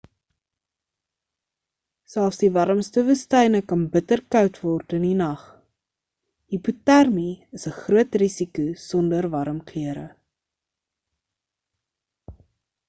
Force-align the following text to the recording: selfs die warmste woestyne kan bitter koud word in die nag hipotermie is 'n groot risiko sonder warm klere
selfs 2.11 2.39
die 2.43 2.47
warmste 2.55 3.01
woestyne 3.09 3.59
kan 3.71 3.83
bitter 3.95 4.23
koud 4.35 4.55
word 4.67 4.95
in 4.97 5.05
die 5.07 5.13
nag 5.19 5.43
hipotermie 6.55 7.29
is 7.59 7.65
'n 7.71 7.77
groot 7.81 8.17
risiko 8.23 8.65
sonder 8.85 9.27
warm 9.35 9.59
klere 9.73 10.07